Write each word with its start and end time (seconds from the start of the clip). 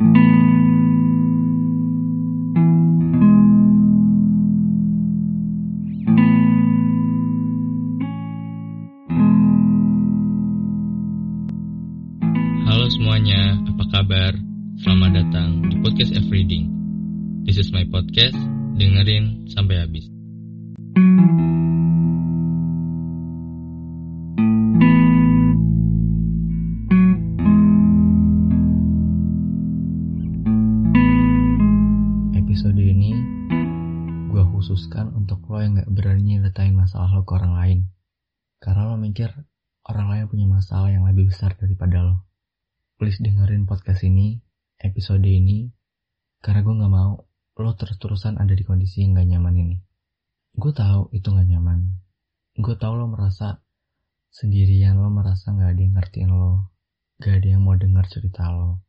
Halo 0.00 0.08
semuanya, 12.88 13.60
apa 13.68 13.84
kabar? 13.92 14.32
Selamat 14.80 15.20
datang 15.20 15.68
di 15.68 15.76
podcast 15.84 16.16
Everything. 16.16 16.72
This 17.44 17.60
is 17.60 17.68
my 17.68 17.84
podcast, 17.84 18.40
dengerin 18.80 19.52
sampai 19.52 19.84
habis. 19.84 20.08
Untuk 35.30 35.46
lo 35.46 35.62
yang 35.62 35.78
gak 35.78 35.86
berani 35.86 36.42
nyeritain 36.42 36.74
masalah 36.74 37.14
lo 37.14 37.22
ke 37.22 37.38
orang 37.38 37.54
lain. 37.54 37.78
Karena 38.58 38.90
lo 38.90 38.98
mikir 38.98 39.30
orang 39.86 40.10
lain 40.10 40.24
punya 40.26 40.50
masalah 40.50 40.90
yang 40.90 41.06
lebih 41.06 41.30
besar 41.30 41.54
daripada 41.54 42.02
lo. 42.02 42.26
Please 42.98 43.22
dengerin 43.22 43.62
podcast 43.62 44.02
ini, 44.02 44.42
episode 44.82 45.22
ini, 45.22 45.70
karena 46.42 46.66
gue 46.66 46.74
gak 46.82 46.90
mau 46.90 47.30
lo 47.62 47.70
terus-terusan 47.78 48.42
ada 48.42 48.50
di 48.58 48.66
kondisi 48.66 49.06
yang 49.06 49.14
gak 49.14 49.30
nyaman 49.30 49.54
ini. 49.54 49.78
Gue 50.50 50.74
tahu 50.74 51.14
itu 51.14 51.30
gak 51.30 51.46
nyaman. 51.46 51.78
Gue 52.58 52.74
tahu 52.74 52.98
lo 52.98 53.06
merasa 53.06 53.62
sendirian, 54.34 54.98
lo 54.98 55.14
merasa 55.14 55.54
gak 55.54 55.78
ada 55.78 55.78
yang 55.78 55.94
ngertiin 55.94 56.34
lo. 56.34 56.74
Gak 57.22 57.38
ada 57.38 57.54
yang 57.54 57.62
mau 57.62 57.78
denger 57.78 58.02
cerita 58.10 58.50
lo. 58.50 58.82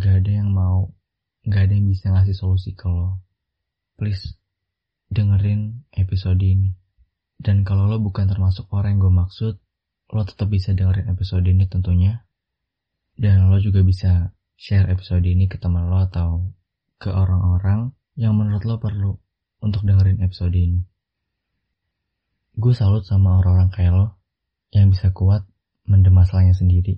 Gak 0.00 0.24
ada 0.24 0.32
yang 0.32 0.48
mau, 0.48 0.96
gak 1.44 1.68
ada 1.68 1.76
yang 1.76 1.92
bisa 1.92 2.08
ngasih 2.08 2.32
solusi 2.32 2.72
ke 2.72 2.88
lo. 2.88 3.20
Please, 4.00 4.32
dengerin 5.10 5.86
episode 5.94 6.40
ini. 6.42 6.74
Dan 7.36 7.62
kalau 7.62 7.86
lo 7.86 8.00
bukan 8.00 8.26
termasuk 8.26 8.66
orang 8.72 8.96
yang 8.96 9.00
gue 9.06 9.14
maksud, 9.14 9.54
lo 10.12 10.22
tetap 10.24 10.48
bisa 10.48 10.72
dengerin 10.72 11.12
episode 11.12 11.44
ini 11.46 11.68
tentunya. 11.68 12.24
Dan 13.16 13.48
lo 13.52 13.60
juga 13.60 13.84
bisa 13.84 14.32
share 14.56 14.88
episode 14.88 15.24
ini 15.24 15.46
ke 15.46 15.60
teman 15.60 15.88
lo 15.88 16.00
atau 16.04 16.52
ke 16.96 17.12
orang-orang 17.12 17.92
yang 18.16 18.32
menurut 18.32 18.64
lo 18.64 18.76
perlu 18.80 19.12
untuk 19.60 19.84
dengerin 19.84 20.24
episode 20.24 20.56
ini. 20.56 20.80
Gue 22.56 22.72
salut 22.72 23.04
sama 23.04 23.36
orang-orang 23.44 23.68
kayak 23.68 23.92
lo 23.92 24.06
yang 24.72 24.88
bisa 24.88 25.12
kuat 25.12 25.44
mendem 25.84 26.12
masalahnya 26.16 26.56
sendiri. 26.56 26.96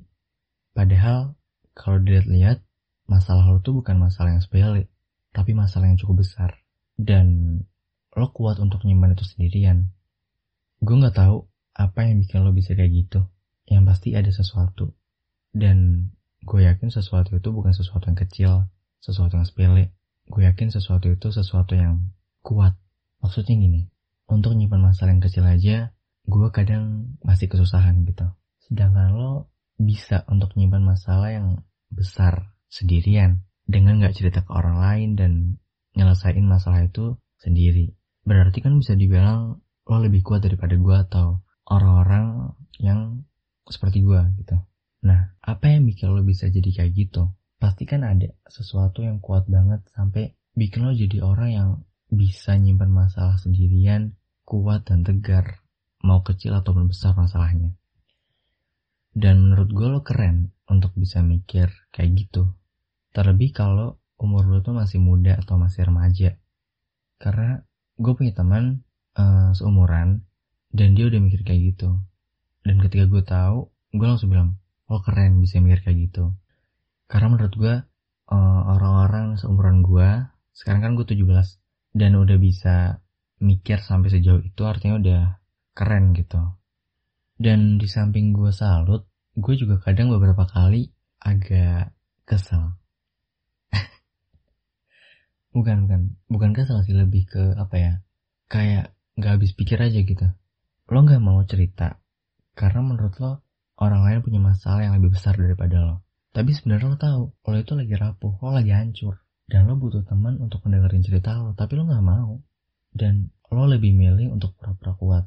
Padahal 0.71 1.35
kalau 1.75 1.99
dilihat-lihat, 2.03 2.63
masalah 3.11 3.47
lo 3.51 3.59
tuh 3.63 3.83
bukan 3.83 3.99
masalah 3.99 4.35
yang 4.35 4.43
sepele, 4.43 4.87
tapi 5.31 5.55
masalah 5.55 5.91
yang 5.91 5.99
cukup 5.99 6.23
besar. 6.23 6.63
Dan 6.99 7.59
lo 8.15 8.33
kuat 8.33 8.63
untuk 8.63 8.85
nyimpan 8.87 9.19
itu 9.19 9.25
sendirian. 9.27 9.93
Gue 10.81 10.97
gak 11.03 11.19
tahu 11.19 11.45
apa 11.75 12.07
yang 12.07 12.23
bikin 12.23 12.47
lo 12.47 12.55
bisa 12.55 12.73
kayak 12.79 12.93
gitu. 12.95 13.27
Yang 13.69 13.83
pasti 13.85 14.09
ada 14.17 14.31
sesuatu. 14.31 14.95
Dan 15.53 16.09
gue 16.45 16.61
yakin 16.65 16.89
sesuatu 16.89 17.37
itu 17.37 17.49
bukan 17.51 17.75
sesuatu 17.75 18.09
yang 18.09 18.19
kecil, 18.19 18.53
sesuatu 19.03 19.37
yang 19.37 19.47
sepele. 19.47 19.93
Gue 20.29 20.47
yakin 20.47 20.73
sesuatu 20.73 21.11
itu 21.11 21.29
sesuatu 21.35 21.75
yang 21.77 22.15
kuat. 22.41 22.77
Maksudnya 23.19 23.59
gini, 23.59 23.91
untuk 24.31 24.55
nyimpan 24.55 24.93
masalah 24.93 25.13
yang 25.17 25.25
kecil 25.25 25.45
aja, 25.45 25.91
gue 26.29 26.49
kadang 26.53 27.17
masih 27.25 27.49
kesusahan 27.49 28.05
gitu. 28.05 28.29
Sedangkan 28.69 29.17
lo 29.17 29.51
bisa 29.79 30.23
untuk 30.29 30.55
nyimpan 30.55 30.85
masalah 30.85 31.33
yang 31.33 31.65
besar 31.89 32.53
sendirian 32.69 33.49
dengan 33.65 34.01
gak 34.01 34.17
cerita 34.17 34.45
ke 34.45 34.51
orang 34.53 34.77
lain 34.81 35.11
dan 35.17 35.33
nyelesain 35.97 36.45
masalah 36.45 36.85
itu 36.85 37.17
sendiri. 37.41 37.98
Berarti 38.29 38.61
kan 38.61 38.77
bisa 38.77 38.93
dibilang 38.93 39.57
lo 39.89 39.97
lebih 40.05 40.21
kuat 40.21 40.45
daripada 40.45 40.77
gue 40.77 40.97
atau 41.09 41.41
orang-orang 41.65 42.53
yang 42.77 43.25
seperti 43.65 44.05
gue 44.05 44.21
gitu. 44.45 44.61
Nah, 45.09 45.33
apa 45.41 45.73
yang 45.73 45.89
bikin 45.89 46.13
lo 46.13 46.21
bisa 46.21 46.53
jadi 46.53 46.69
kayak 46.69 46.93
gitu? 46.93 47.33
Pasti 47.57 47.89
kan 47.89 48.05
ada 48.05 48.29
sesuatu 48.45 49.01
yang 49.01 49.25
kuat 49.25 49.49
banget 49.49 49.81
sampai 49.97 50.37
bikin 50.53 50.85
lo 50.85 50.93
jadi 50.93 51.25
orang 51.25 51.51
yang 51.57 51.71
bisa 52.13 52.53
nyimpan 52.53 52.93
masalah 52.93 53.41
sendirian, 53.41 54.13
kuat 54.45 54.85
dan 54.93 55.09
tegar, 55.09 55.65
mau 56.05 56.21
kecil 56.21 56.53
ataupun 56.53 56.85
besar 56.89 57.17
masalahnya. 57.17 57.77
Dan 59.17 59.41
menurut 59.41 59.73
gue 59.73 59.89
lo 59.89 60.01
keren 60.05 60.53
untuk 60.69 60.93
bisa 61.01 61.25
mikir 61.25 61.73
kayak 61.97 62.13
gitu. 62.13 62.53
Terlebih 63.17 63.57
kalau 63.57 63.97
umur 64.21 64.45
lo 64.45 64.61
tuh 64.61 64.77
masih 64.77 65.01
muda 65.01 65.41
atau 65.41 65.57
masih 65.57 65.89
remaja. 65.89 66.37
Karena 67.19 67.65
gue 67.99 68.13
punya 68.15 68.33
teman 68.33 68.87
uh, 69.19 69.51
seumuran 69.53 70.23
dan 70.71 70.95
dia 70.95 71.11
udah 71.11 71.19
mikir 71.19 71.43
kayak 71.43 71.75
gitu. 71.75 71.99
Dan 72.63 72.79
ketika 72.79 73.11
gue 73.11 73.23
tahu, 73.27 73.69
gue 73.91 74.07
langsung 74.07 74.31
bilang, 74.31 74.63
lo 74.87 75.03
keren 75.03 75.43
bisa 75.43 75.59
mikir 75.59 75.83
kayak 75.83 75.99
gitu. 76.09 76.33
Karena 77.11 77.35
menurut 77.35 77.55
gue 77.59 77.75
uh, 78.31 78.61
orang-orang 78.71 79.35
seumuran 79.35 79.83
gue, 79.83 80.09
sekarang 80.55 80.81
kan 80.87 80.93
gue 80.95 81.07
17 81.07 81.27
dan 81.99 82.11
udah 82.15 82.39
bisa 82.39 83.03
mikir 83.43 83.83
sampai 83.83 84.15
sejauh 84.15 84.43
itu 84.47 84.63
artinya 84.63 85.03
udah 85.03 85.23
keren 85.75 86.15
gitu. 86.15 86.39
Dan 87.39 87.83
di 87.83 87.87
samping 87.91 88.31
gue 88.35 88.51
salut, 88.55 89.07
gue 89.35 89.55
juga 89.59 89.83
kadang 89.83 90.11
beberapa 90.11 90.47
kali 90.47 90.91
agak 91.19 91.95
kesel. 92.23 92.78
Bukan, 95.53 95.87
bukan, 95.87 96.01
bukan 96.29 96.51
kesel 96.57 96.83
sih 96.85 96.97
lebih 96.97 97.29
ke 97.29 97.55
apa 97.57 97.77
ya, 97.77 97.93
kayak 98.49 98.95
gak 99.19 99.41
habis 99.41 99.53
pikir 99.53 99.79
aja 99.81 100.01
gitu. 100.01 100.27
Lo 100.89 101.05
gak 101.05 101.21
mau 101.21 101.41
cerita, 101.45 102.01
karena 102.57 102.81
menurut 102.81 103.15
lo 103.21 103.45
orang 103.79 104.05
lain 104.05 104.19
punya 104.25 104.41
masalah 104.41 104.85
yang 104.85 104.97
lebih 104.99 105.15
besar 105.15 105.37
daripada 105.37 105.79
lo. 105.81 105.97
Tapi 106.33 106.53
sebenarnya 106.53 106.89
lo 106.93 106.99
tahu, 106.99 107.23
lo 107.33 107.57
itu 107.59 107.73
lagi 107.77 107.95
rapuh, 107.97 108.39
lo 108.41 108.51
lagi 108.53 108.73
hancur, 108.73 109.21
dan 109.49 109.69
lo 109.69 109.77
butuh 109.77 110.05
teman 110.05 110.37
untuk 110.41 110.65
mendengarin 110.67 111.01
cerita 111.05 111.37
lo, 111.39 111.57
tapi 111.57 111.77
lo 111.77 111.89
gak 111.89 112.05
mau. 112.05 112.41
Dan 112.89 113.31
lo 113.53 113.65
lebih 113.69 113.93
milih 113.93 114.33
untuk 114.33 114.57
pura-pura 114.57 114.97
kuat 114.97 115.25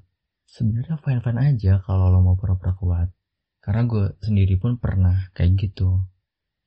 sebenarnya 0.51 0.99
fine-fine 0.99 1.39
aja 1.39 1.79
kalau 1.79 2.11
lo 2.11 2.19
mau 2.19 2.35
pura-pura 2.35 2.75
kuat. 2.75 3.09
Karena 3.63 3.87
gue 3.87 4.05
sendiri 4.19 4.59
pun 4.59 4.75
pernah 4.75 5.31
kayak 5.31 5.55
gitu. 5.55 6.03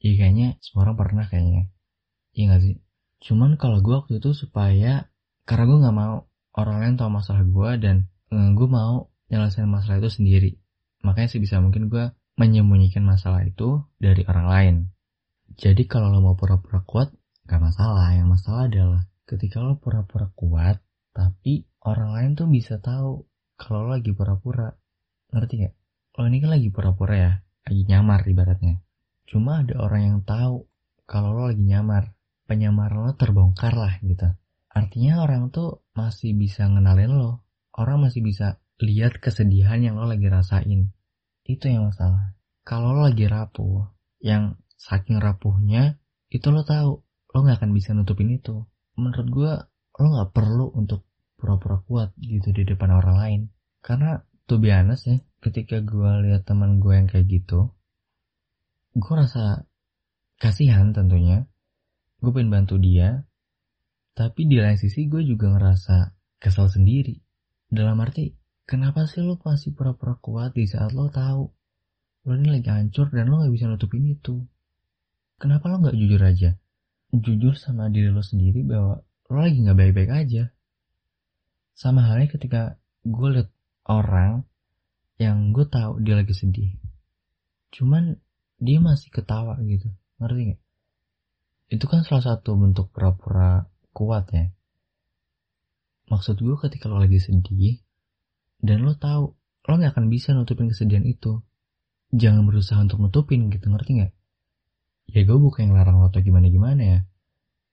Iya 0.01 0.25
kayaknya 0.25 0.49
semua 0.65 0.89
orang 0.89 0.97
pernah 0.97 1.25
kayaknya. 1.29 1.69
Iya 2.33 2.45
gak 2.57 2.63
sih? 2.65 2.77
Cuman 3.25 3.57
kalau 3.57 3.81
gue 3.81 3.95
waktu 3.97 4.21
itu 4.21 4.37
supaya, 4.37 5.09
karena 5.49 5.65
gue 5.65 5.79
gak 5.81 5.97
mau 5.97 6.29
orang 6.61 6.77
lain 6.85 6.95
tahu 7.01 7.11
masalah 7.11 7.43
gue 7.43 7.71
dan 7.81 7.97
gue 8.29 8.69
mau 8.69 9.09
nyelesain 9.33 9.65
masalah 9.65 10.05
itu 10.05 10.13
sendiri. 10.13 10.51
Makanya 11.01 11.33
sih 11.33 11.41
bisa 11.41 11.57
mungkin 11.65 11.89
gue 11.89 12.13
menyembunyikan 12.37 13.01
masalah 13.01 13.47
itu 13.49 13.81
dari 13.97 14.29
orang 14.29 14.47
lain. 14.47 14.75
Jadi 15.57 15.89
kalau 15.89 16.13
lo 16.13 16.21
mau 16.21 16.37
pura-pura 16.37 16.85
kuat, 16.85 17.09
gak 17.49 17.61
masalah. 17.65 18.13
Yang 18.13 18.29
masalah 18.29 18.63
adalah 18.69 19.03
ketika 19.25 19.65
lo 19.65 19.81
pura-pura 19.81 20.29
kuat, 20.37 20.85
tapi 21.15 21.65
orang 21.81 22.13
lain 22.13 22.31
tuh 22.37 22.49
bisa 22.51 22.77
tahu 22.83 23.25
kalau 23.57 23.89
lo 23.89 23.97
lagi 23.97 24.13
pura-pura. 24.13 24.69
Ngerti 25.33 25.55
gak? 25.65 25.75
Lo 26.21 26.29
ini 26.29 26.45
kan 26.45 26.51
lagi 26.53 26.69
pura-pura 26.69 27.15
ya, 27.17 27.33
lagi 27.65 27.83
nyamar 27.89 28.21
ibaratnya. 28.29 28.85
Cuma 29.25 29.65
ada 29.65 29.81
orang 29.81 30.03
yang 30.03 30.19
tahu 30.27 30.69
kalau 31.09 31.33
lo 31.33 31.49
lagi 31.49 31.65
nyamar. 31.65 32.13
Penyamaran 32.45 33.09
lo 33.09 33.13
terbongkar 33.17 33.73
lah 33.73 33.97
gitu. 34.05 34.29
Artinya 34.69 35.23
orang 35.23 35.49
tuh 35.55 35.87
masih 35.97 36.37
bisa 36.37 36.69
ngenalin 36.69 37.17
lo. 37.17 37.47
Orang 37.73 38.05
masih 38.05 38.21
bisa 38.21 38.61
lihat 38.83 39.23
kesedihan 39.23 39.81
yang 39.81 39.97
lo 39.97 40.05
lagi 40.05 40.27
rasain. 40.29 40.93
Itu 41.47 41.71
yang 41.71 41.89
masalah. 41.89 42.35
Kalau 42.65 42.97
lo 42.97 43.07
lagi 43.07 43.29
rapuh, 43.29 43.87
yang 44.25 44.57
saking 44.75 45.21
rapuhnya, 45.21 46.01
itu 46.33 46.49
lo 46.51 46.67
tahu. 46.67 47.01
Lo 47.35 47.39
gak 47.45 47.63
akan 47.63 47.71
bisa 47.73 47.93
nutupin 47.93 48.35
itu. 48.35 48.67
Menurut 48.97 49.29
gue, 49.31 49.53
lo 50.01 50.07
gak 50.21 50.33
perlu 50.35 50.75
untuk 50.75 51.07
pura-pura 51.39 51.85
kuat 51.85 52.17
gitu 52.17 52.51
di 52.57 52.65
depan 52.65 52.89
orang 52.95 53.17
lain. 53.21 53.41
Karena 53.85 54.17
tuh 54.49 54.61
biasa 54.61 55.13
ya, 55.13 55.17
ketika 55.45 55.85
gue 55.85 56.11
lihat 56.29 56.49
teman 56.49 56.81
gue 56.81 56.93
yang 56.97 57.09
kayak 57.09 57.29
gitu, 57.29 57.73
gue 58.97 59.15
rasa 59.15 59.69
kasihan 60.41 60.93
tentunya. 60.97 61.45
Gue 62.25 62.33
pengen 62.33 62.57
bantu 62.57 62.81
dia, 62.81 63.21
tapi 64.17 64.49
di 64.49 64.57
lain 64.57 64.81
sisi 64.81 65.05
gue 65.13 65.21
juga 65.29 65.53
ngerasa 65.53 66.17
kesel 66.41 66.73
sendiri. 66.73 67.21
Dalam 67.69 68.01
arti, 68.01 68.33
kenapa 68.65 69.05
sih 69.05 69.21
lo 69.21 69.37
masih 69.45 69.77
pura-pura 69.77 70.17
kuat 70.17 70.57
di 70.57 70.65
saat 70.65 70.97
lo 70.97 71.13
tahu 71.13 71.53
lo 72.25 72.33
ini 72.41 72.49
lagi 72.49 72.73
hancur 72.73 73.13
dan 73.13 73.29
lo 73.29 73.45
gak 73.45 73.53
bisa 73.53 73.69
nutupin 73.69 74.09
itu? 74.09 74.41
Kenapa 75.37 75.69
lo 75.69 75.85
gak 75.85 75.93
jujur 75.93 76.25
aja? 76.25 76.57
Jujur 77.13 77.61
sama 77.61 77.93
diri 77.93 78.09
lo 78.09 78.25
sendiri 78.25 78.65
bahwa 78.65 79.05
lo 79.05 79.37
lagi 79.37 79.61
gak 79.61 79.77
baik-baik 79.77 80.09
aja. 80.09 80.49
Sama 81.77 82.09
halnya 82.09 82.33
ketika 82.33 82.81
gue 83.05 83.29
liat 83.37 83.53
orang 83.85 84.49
yang 85.21 85.53
gue 85.53 85.69
tahu 85.69 86.01
dia 86.01 86.17
lagi 86.17 86.33
sedih. 86.33 86.73
Cuman 87.69 88.17
dia 88.57 88.81
masih 88.81 89.13
ketawa 89.13 89.61
gitu. 89.61 89.93
Ngerti 90.17 90.57
gak? 90.57 90.61
Itu 91.73 91.89
kan 91.89 92.05
salah 92.05 92.25
satu 92.25 92.57
bentuk 92.61 92.93
pura-pura 92.93 93.65
kuat 93.95 94.29
ya. 94.35 94.53
Maksud 96.13 96.37
gue 96.37 96.57
ketika 96.61 96.93
lo 96.93 97.01
lagi 97.01 97.17
sedih, 97.17 97.81
dan 98.61 98.85
lo 98.85 98.93
tahu 98.97 99.33
lo 99.65 99.75
gak 99.81 99.97
akan 99.97 100.13
bisa 100.13 100.37
nutupin 100.37 100.69
kesedihan 100.69 101.05
itu. 101.09 101.41
Jangan 102.13 102.45
berusaha 102.45 102.77
untuk 102.85 103.01
nutupin 103.01 103.49
gitu, 103.49 103.73
ngerti 103.73 104.05
gak? 104.05 104.13
Ya 105.09 105.21
gue 105.25 105.39
bukan 105.41 105.69
yang 105.69 105.75
larang 105.77 106.05
lo 106.05 106.13
atau 106.13 106.21
gimana-gimana 106.21 106.83
ya. 106.85 107.01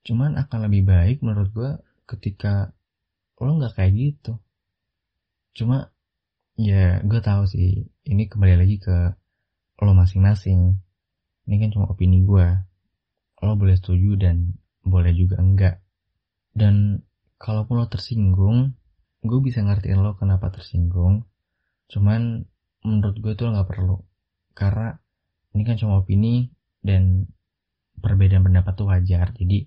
Cuman 0.07 0.39
akan 0.39 0.71
lebih 0.71 0.87
baik 0.87 1.17
menurut 1.19 1.51
gue 1.51 1.71
ketika 2.07 2.71
lo 3.43 3.59
gak 3.59 3.75
kayak 3.75 3.91
gitu. 3.91 4.39
Cuma 5.51 5.91
ya 6.55 7.03
gue 7.03 7.19
tahu 7.19 7.43
sih 7.49 7.91
ini 8.07 8.23
kembali 8.31 8.55
lagi 8.55 8.79
ke 8.79 9.19
lo 9.83 9.91
masing-masing. 9.91 10.79
Ini 11.49 11.55
kan 11.59 11.69
cuma 11.75 11.91
opini 11.91 12.23
gue. 12.23 12.70
Lo 13.41 13.57
boleh 13.57 13.75
setuju 13.77 14.17
dan 14.17 14.53
boleh 14.85 15.13
juga 15.17 15.41
enggak. 15.41 15.81
Dan 16.53 17.01
kalaupun 17.41 17.81
lo 17.81 17.89
tersinggung, 17.89 18.77
gue 19.21 19.39
bisa 19.41 19.65
ngertiin 19.65 20.01
lo 20.01 20.13
kenapa 20.17 20.53
tersinggung. 20.53 21.25
Cuman 21.89 22.45
menurut 22.85 23.15
gue 23.17 23.31
itu 23.33 23.41
lo 23.45 23.57
gak 23.57 23.69
perlu. 23.69 23.97
Karena 24.53 24.93
ini 25.57 25.63
kan 25.65 25.75
cuma 25.77 26.01
opini 26.01 26.49
dan 26.81 27.25
perbedaan 27.97 28.45
pendapat 28.45 28.73
tuh 28.77 28.89
wajar. 28.89 29.33
Jadi 29.37 29.65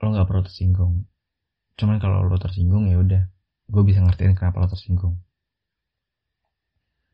lo 0.00 0.06
gak 0.12 0.28
perlu 0.28 0.42
tersinggung. 0.44 1.04
Cuman 1.76 2.00
kalau 2.00 2.24
lo 2.24 2.36
tersinggung 2.40 2.88
ya 2.88 2.96
udah, 3.00 3.22
gue 3.68 3.82
bisa 3.84 4.00
ngertiin 4.00 4.36
kenapa 4.36 4.64
lo 4.64 4.68
tersinggung. 4.72 5.20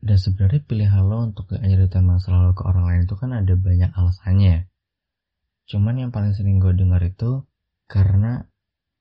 Dan 0.03 0.19
sebenarnya 0.19 0.63
pilihan 0.67 1.03
lo 1.07 1.23
untuk 1.23 1.51
gak 1.51 1.63
nyeritain 1.63 2.03
masalah 2.03 2.51
lo 2.51 2.53
ke 2.55 2.63
orang 2.67 2.87
lain 2.91 3.01
itu 3.07 3.15
kan 3.15 3.31
ada 3.31 3.53
banyak 3.55 3.91
alasannya. 3.95 4.67
Cuman 5.67 5.95
yang 5.99 6.11
paling 6.11 6.35
sering 6.35 6.59
gue 6.59 6.75
dengar 6.75 6.99
itu 7.03 7.47
karena 7.87 8.47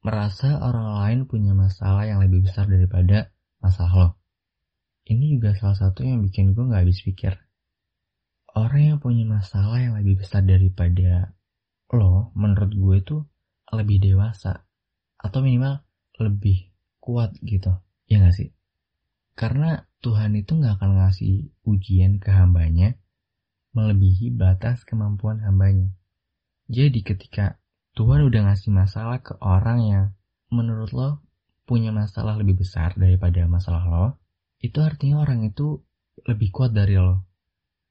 merasa 0.03 0.59
orang 0.59 0.99
lain 0.99 1.21
punya 1.31 1.55
masalah 1.55 2.07
yang 2.07 2.19
lebih 2.23 2.47
besar 2.47 2.67
daripada 2.67 3.31
masalah 3.63 3.93
lo. 3.95 4.09
Ini 5.07 5.39
juga 5.39 5.55
salah 5.59 5.79
satu 5.79 6.07
yang 6.07 6.23
bikin 6.23 6.55
gue 6.55 6.63
gak 6.67 6.83
habis 6.87 7.03
pikir. 7.03 7.35
Orang 8.53 8.83
yang 8.83 8.99
punya 9.03 9.25
masalah 9.27 9.81
yang 9.81 9.99
lebih 9.99 10.23
besar 10.23 10.45
daripada 10.45 11.35
lo, 11.91 12.31
menurut 12.35 12.71
gue 12.75 12.97
itu 13.01 13.17
lebih 13.73 13.99
dewasa. 13.99 14.67
Atau 15.19 15.43
minimal 15.43 15.83
lebih 16.19 16.71
kuat 17.03 17.35
gitu. 17.43 17.79
Ya 18.07 18.23
gak 18.23 18.35
sih? 18.35 18.51
Karena 19.33 19.89
Tuhan 20.05 20.37
itu 20.37 20.59
nggak 20.59 20.83
akan 20.83 20.99
ngasih 20.99 21.55
ujian 21.65 22.21
ke 22.21 22.35
hambanya 22.35 22.99
melebihi 23.73 24.35
batas 24.35 24.85
kemampuan 24.85 25.41
hambanya. 25.41 25.95
Jadi 26.73 27.05
ketika 27.05 27.61
Tuhan 27.93 28.25
udah 28.25 28.49
ngasih 28.49 28.73
masalah 28.73 29.21
ke 29.21 29.37
orang 29.45 29.79
yang 29.85 30.07
menurut 30.49 30.89
lo 30.97 31.21
punya 31.69 31.93
masalah 31.93 32.41
lebih 32.41 32.65
besar 32.65 32.97
daripada 32.97 33.45
masalah 33.45 33.85
lo, 33.85 34.07
itu 34.65 34.81
artinya 34.81 35.21
orang 35.21 35.45
itu 35.45 35.85
lebih 36.25 36.49
kuat 36.49 36.73
dari 36.73 36.97
lo. 36.97 37.29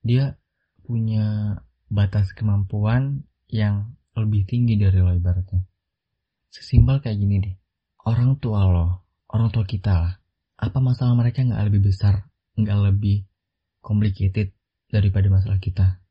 Dia 0.01 0.33
punya 0.81 1.61
batas 1.93 2.33
kemampuan 2.33 3.21
yang 3.53 3.93
lebih 4.17 4.49
tinggi 4.49 4.81
dari 4.81 4.97
lo 4.97 5.13
ibaratnya. 5.13 5.61
Sesimpel 6.49 7.05
kayak 7.05 7.21
gini 7.21 7.37
deh. 7.37 7.55
Orang 8.01 8.41
tua 8.41 8.65
lo, 8.65 9.05
orang 9.29 9.53
tua 9.53 9.61
kita 9.61 9.93
lah, 9.93 10.13
apa 10.57 10.81
masalah 10.81 11.13
mereka 11.13 11.45
nggak 11.45 11.69
lebih 11.69 11.93
besar, 11.93 12.25
nggak 12.57 12.79
lebih 12.89 13.29
complicated 13.77 14.57
daripada 14.89 15.29
masalah 15.29 15.61
kita. 15.61 16.01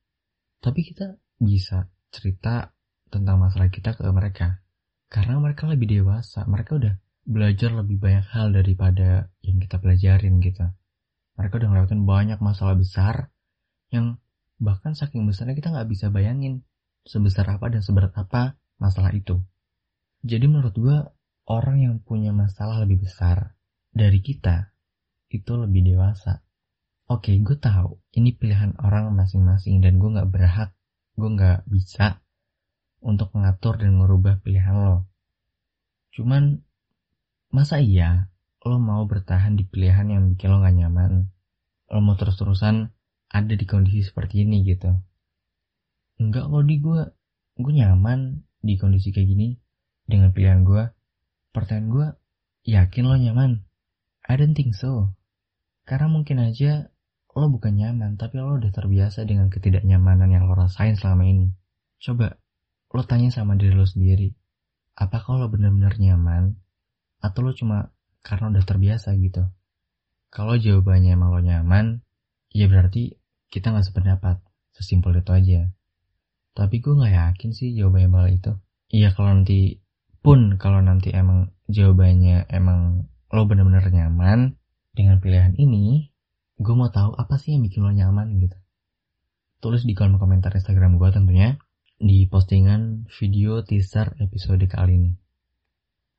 Tapi 0.63 0.87
kita 0.87 1.19
bisa 1.43 1.91
cerita 2.11 2.75
tentang 3.11 3.43
masalah 3.43 3.71
kita 3.71 3.95
ke 3.95 4.07
mereka. 4.11 4.62
Karena 5.11 5.43
mereka 5.43 5.67
lebih 5.67 5.91
dewasa, 5.91 6.47
mereka 6.47 6.79
udah 6.79 6.95
belajar 7.27 7.75
lebih 7.75 7.99
banyak 7.99 8.27
hal 8.31 8.55
daripada 8.55 9.31
yang 9.43 9.59
kita 9.59 9.83
pelajarin 9.83 10.39
gitu. 10.39 10.67
Mereka 11.35 11.59
udah 11.59 11.69
ngelewatin 11.71 12.03
banyak 12.07 12.39
masalah 12.39 12.79
besar 12.79 13.35
yang 13.91 14.23
bahkan 14.61 14.95
saking 14.95 15.27
besarnya 15.27 15.57
kita 15.57 15.73
nggak 15.73 15.89
bisa 15.89 16.12
bayangin 16.12 16.62
sebesar 17.09 17.49
apa 17.49 17.73
dan 17.73 17.81
seberat 17.81 18.12
apa 18.15 18.61
masalah 18.77 19.11
itu. 19.17 19.41
Jadi 20.21 20.47
menurut 20.47 20.77
gue 20.77 20.99
orang 21.49 21.81
yang 21.81 21.95
punya 22.05 22.31
masalah 22.31 22.85
lebih 22.85 23.09
besar 23.09 23.57
dari 23.91 24.21
kita 24.21 24.71
itu 25.33 25.53
lebih 25.57 25.87
dewasa. 25.87 26.45
Oke, 27.11 27.35
gue 27.43 27.57
tahu 27.59 27.99
ini 28.15 28.37
pilihan 28.37 28.79
orang 28.79 29.11
masing-masing 29.17 29.83
dan 29.83 29.99
gue 29.99 30.11
nggak 30.15 30.31
berhak, 30.31 30.71
gue 31.21 31.31
nggak 31.37 31.69
bisa 31.69 32.25
untuk 33.05 33.33
mengatur 33.37 33.77
dan 33.77 33.97
merubah 33.97 34.41
pilihan 34.41 34.77
lo. 34.77 34.97
Cuman 36.17 36.65
masa 37.53 37.81
iya 37.81 38.29
lo 38.61 38.77
mau 38.77 39.09
bertahan 39.09 39.57
di 39.57 39.65
pilihan 39.65 40.05
yang 40.09 40.23
bikin 40.37 40.53
lo 40.53 40.61
gak 40.61 40.77
nyaman? 40.77 41.33
Lo 41.89 41.99
mau 42.05 42.15
terus-terusan 42.17 42.93
ada 43.31 43.55
di 43.57 43.65
kondisi 43.65 44.05
seperti 44.05 44.45
ini 44.45 44.67
gitu? 44.69 44.93
Enggak 46.21 46.53
kok 46.53 46.65
di 46.69 46.77
gue, 46.77 47.01
gue 47.57 47.73
nyaman 47.73 48.45
di 48.61 48.77
kondisi 48.77 49.15
kayak 49.17 49.29
gini 49.33 49.49
dengan 50.05 50.35
pilihan 50.37 50.61
gue. 50.67 50.93
Pertanyaan 51.57 51.89
gue, 51.89 52.07
yakin 52.69 53.05
lo 53.09 53.17
nyaman? 53.17 53.53
I 54.29 54.37
don't 54.37 54.53
think 54.53 54.77
so. 54.77 55.17
Karena 55.89 56.13
mungkin 56.13 56.39
aja 56.45 56.90
lo 57.37 57.47
bukan 57.47 57.79
nyaman, 57.79 58.19
tapi 58.19 58.43
lo 58.43 58.59
udah 58.59 58.73
terbiasa 58.75 59.23
dengan 59.23 59.53
ketidaknyamanan 59.53 60.31
yang 60.31 60.50
lo 60.50 60.59
rasain 60.59 60.99
selama 60.99 61.27
ini. 61.27 61.55
Coba 62.03 62.38
lo 62.91 63.03
tanya 63.06 63.31
sama 63.31 63.55
diri 63.55 63.75
lo 63.77 63.87
sendiri, 63.87 64.35
apakah 64.99 65.38
lo 65.38 65.47
benar-benar 65.47 65.94
nyaman 66.00 66.59
atau 67.23 67.41
lo 67.47 67.53
cuma 67.55 67.94
karena 68.27 68.50
udah 68.50 68.65
terbiasa 68.67 69.15
gitu? 69.21 69.47
Kalau 70.31 70.55
jawabannya 70.59 71.15
emang 71.15 71.31
lo 71.35 71.41
nyaman, 71.43 72.03
ya 72.50 72.67
berarti 72.71 73.19
kita 73.50 73.75
nggak 73.75 73.87
sependapat. 73.87 74.37
Sesimpel 74.71 75.19
itu 75.19 75.31
aja. 75.35 75.61
Tapi 76.55 76.79
gue 76.79 76.94
nggak 76.94 77.15
yakin 77.15 77.50
sih 77.50 77.75
jawabannya 77.75 78.11
bakal 78.11 78.31
itu. 78.31 78.53
Iya 78.91 79.15
kalau 79.15 79.31
nanti 79.35 79.83
pun 80.23 80.59
kalau 80.59 80.83
nanti 80.83 81.11
emang 81.11 81.55
jawabannya 81.67 82.47
emang 82.50 83.11
lo 83.31 83.43
bener-bener 83.47 83.87
nyaman 83.91 84.59
dengan 84.94 85.23
pilihan 85.23 85.55
ini, 85.59 86.10
gue 86.61 86.75
mau 86.77 86.93
tahu 86.93 87.17
apa 87.17 87.41
sih 87.41 87.57
yang 87.57 87.65
bikin 87.65 87.81
lo 87.81 87.89
nyaman 87.89 88.37
gitu. 88.37 88.61
Tulis 89.65 89.89
di 89.89 89.97
kolom 89.97 90.21
komentar 90.21 90.53
Instagram 90.53 91.01
gue 91.01 91.09
tentunya 91.09 91.57
di 91.97 92.29
postingan 92.29 93.09
video 93.09 93.65
teaser 93.65 94.12
episode 94.21 94.61
kali 94.69 94.93
ini. 95.00 95.12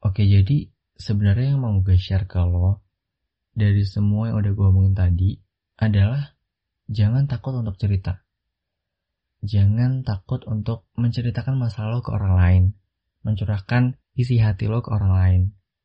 Oke, 0.01 0.25
jadi 0.25 0.65
sebenarnya 0.97 1.53
yang 1.53 1.61
mau 1.61 1.77
gue 1.85 1.93
share 1.93 2.25
ke 2.25 2.41
lo 2.41 2.81
dari 3.53 3.85
semua 3.85 4.33
yang 4.33 4.41
udah 4.41 4.51
gue 4.57 4.65
omongin 4.65 4.97
tadi 4.97 5.37
adalah 5.77 6.33
jangan 6.89 7.29
takut 7.29 7.53
untuk 7.53 7.77
cerita. 7.77 8.25
Jangan 9.45 10.01
takut 10.01 10.41
untuk 10.49 10.89
menceritakan 10.97 11.57
masalah 11.57 11.97
lo 11.97 12.01
ke 12.01 12.13
orang 12.13 12.33
lain, 12.37 12.63
mencurahkan 13.21 13.97
isi 14.17 14.41
hati 14.41 14.65
lo 14.65 14.81
ke 14.81 14.89
orang 14.89 15.13
lain. 15.13 15.41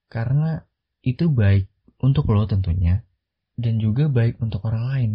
Karena 0.08 0.60
itu 1.04 1.28
baik 1.28 1.68
untuk 2.00 2.28
lo 2.32 2.44
tentunya, 2.44 3.04
dan 3.56 3.80
juga 3.80 4.06
baik 4.12 4.38
untuk 4.40 4.64
orang 4.68 4.84
lain. 4.92 5.10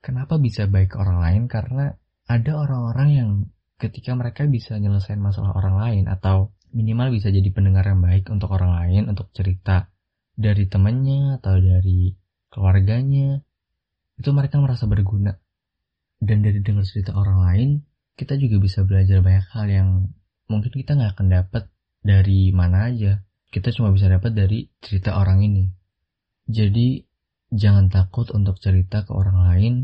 Kenapa 0.00 0.40
bisa 0.40 0.64
baik 0.66 0.92
ke 0.92 0.96
orang 0.96 1.20
lain? 1.20 1.42
Karena 1.46 1.92
ada 2.26 2.52
orang-orang 2.56 3.08
yang 3.12 3.30
ketika 3.76 4.16
mereka 4.16 4.48
bisa 4.48 4.80
nyelesain 4.80 5.20
masalah 5.20 5.52
orang 5.52 5.76
lain 5.76 6.04
atau 6.08 6.56
minimal 6.72 7.12
bisa 7.12 7.28
jadi 7.28 7.46
pendengar 7.52 7.84
yang 7.86 8.00
baik 8.00 8.28
untuk 8.32 8.50
orang 8.52 8.72
lain 8.84 9.12
untuk 9.12 9.30
cerita 9.36 9.92
dari 10.32 10.68
temannya 10.68 11.40
atau 11.40 11.56
dari 11.60 12.12
keluarganya 12.52 13.40
itu 14.16 14.30
mereka 14.32 14.60
merasa 14.60 14.88
berguna 14.88 15.36
dan 16.20 16.40
dari 16.40 16.64
dengar 16.64 16.88
cerita 16.88 17.12
orang 17.16 17.44
lain 17.44 17.68
kita 18.16 18.40
juga 18.40 18.64
bisa 18.64 18.80
belajar 18.84 19.20
banyak 19.20 19.46
hal 19.52 19.66
yang 19.68 19.88
mungkin 20.48 20.72
kita 20.72 20.96
nggak 20.96 21.16
akan 21.16 21.28
dapat 21.28 21.68
dari 22.00 22.48
mana 22.52 22.88
aja 22.88 23.20
kita 23.56 23.72
cuma 23.72 23.88
bisa 23.94 24.10
dapat 24.10 24.36
dari 24.36 24.68
cerita 24.82 25.16
orang 25.16 25.40
ini. 25.40 25.64
Jadi 26.44 27.05
jangan 27.54 27.90
takut 27.92 28.30
untuk 28.34 28.58
cerita 28.58 29.06
ke 29.06 29.12
orang 29.14 29.38
lain 29.46 29.74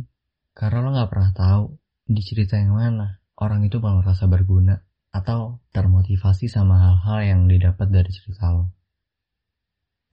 karena 0.53 0.79
lo 0.85 0.91
gak 0.93 1.11
pernah 1.11 1.33
tahu 1.33 1.65
di 2.07 2.21
cerita 2.21 2.59
yang 2.59 2.77
mana 2.77 3.23
orang 3.39 3.67
itu 3.67 3.83
bakal 3.83 4.03
merasa 4.03 4.25
berguna 4.31 4.83
atau 5.13 5.61
termotivasi 5.77 6.49
sama 6.49 6.81
hal-hal 6.81 7.21
yang 7.23 7.41
didapat 7.45 7.89
dari 7.93 8.09
cerita 8.09 8.49
lo. 8.55 8.73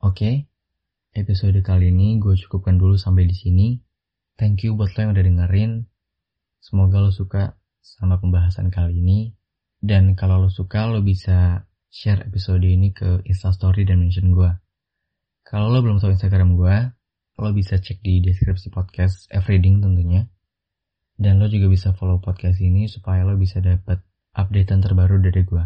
Oke, 0.04 0.48
episode 1.16 1.60
kali 1.64 1.92
ini 1.92 2.20
gue 2.20 2.36
cukupkan 2.36 2.76
dulu 2.76 3.00
sampai 3.00 3.28
di 3.28 3.36
sini. 3.36 3.68
Thank 4.40 4.68
you 4.68 4.76
buat 4.76 4.96
lo 4.96 5.00
yang 5.04 5.12
udah 5.16 5.26
dengerin. 5.26 5.72
Semoga 6.60 7.04
lo 7.04 7.12
suka 7.12 7.60
sama 7.80 8.20
pembahasan 8.20 8.72
kali 8.72 9.00
ini. 9.00 9.20
Dan 9.80 10.16
kalau 10.16 10.44
lo 10.44 10.52
suka, 10.52 10.92
lo 10.92 11.00
bisa 11.00 11.68
share 11.88 12.28
episode 12.28 12.64
ini 12.64 12.92
ke 12.92 13.24
instastory 13.24 13.88
dan 13.88 14.04
mention 14.04 14.36
gue. 14.36 14.52
Kalau 15.48 15.72
lo 15.72 15.80
belum 15.80 16.04
tahu 16.04 16.16
Instagram 16.16 16.60
gue, 16.60 16.78
lo 17.40 17.56
bisa 17.56 17.80
cek 17.80 18.04
di 18.04 18.20
deskripsi 18.20 18.68
podcast 18.68 19.32
Everything 19.32 19.80
tentunya. 19.80 20.28
Dan 21.16 21.40
lo 21.40 21.48
juga 21.48 21.72
bisa 21.72 21.96
follow 21.96 22.20
podcast 22.20 22.60
ini 22.60 22.92
supaya 22.92 23.24
lo 23.24 23.40
bisa 23.40 23.64
dapat 23.64 24.04
updatean 24.36 24.84
terbaru 24.84 25.24
dari 25.24 25.44
gue. 25.48 25.66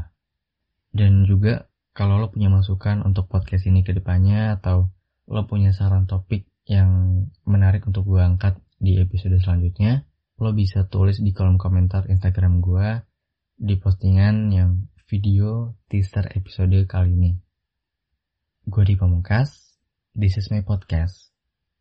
Dan 0.93 1.25
juga 1.25 1.65
kalau 1.93 2.21
lo 2.21 2.29
punya 2.29 2.49
masukan 2.53 3.01
untuk 3.01 3.29
podcast 3.29 3.65
ini 3.65 3.81
ke 3.81 3.93
depannya 3.93 4.57
atau 4.57 4.89
lo 5.29 5.41
punya 5.49 5.73
saran 5.73 6.05
topik 6.05 6.45
yang 6.69 7.25
menarik 7.45 7.85
untuk 7.89 8.05
gue 8.05 8.21
angkat 8.21 8.57
di 8.77 9.01
episode 9.01 9.37
selanjutnya, 9.41 10.05
lo 10.41 10.53
bisa 10.53 10.85
tulis 10.85 11.21
di 11.21 11.33
kolom 11.33 11.57
komentar 11.57 12.05
Instagram 12.09 12.61
gue 12.61 12.87
di 13.57 13.77
postingan 13.77 14.49
yang 14.53 14.71
video 15.09 15.77
teaser 15.89 16.29
episode 16.33 16.75
kali 16.89 17.13
ini. 17.13 17.31
Gue 18.63 18.83
di 18.87 18.95
Pamungkas, 18.95 19.77
this 20.15 20.39
is 20.39 20.49
my 20.49 20.63
podcast. 20.63 21.32